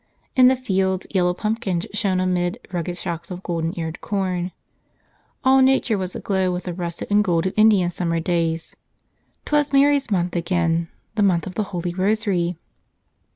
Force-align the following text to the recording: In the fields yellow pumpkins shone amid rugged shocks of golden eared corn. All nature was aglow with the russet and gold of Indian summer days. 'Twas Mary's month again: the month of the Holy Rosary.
In 0.35 0.47
the 0.47 0.55
fields 0.55 1.05
yellow 1.11 1.35
pumpkins 1.35 1.85
shone 1.93 2.19
amid 2.19 2.57
rugged 2.71 2.97
shocks 2.97 3.29
of 3.29 3.43
golden 3.43 3.77
eared 3.79 4.01
corn. 4.01 4.51
All 5.43 5.61
nature 5.61 5.95
was 5.95 6.15
aglow 6.15 6.51
with 6.51 6.63
the 6.63 6.73
russet 6.73 7.11
and 7.11 7.23
gold 7.23 7.45
of 7.45 7.53
Indian 7.55 7.91
summer 7.91 8.19
days. 8.19 8.75
'Twas 9.45 9.71
Mary's 9.71 10.09
month 10.09 10.35
again: 10.35 10.87
the 11.13 11.21
month 11.21 11.45
of 11.45 11.53
the 11.53 11.65
Holy 11.69 11.93
Rosary. 11.93 12.57